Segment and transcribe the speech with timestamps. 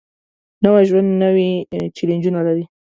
[0.63, 1.51] نوی ژوند نوې
[1.95, 2.63] چیلنجونه لري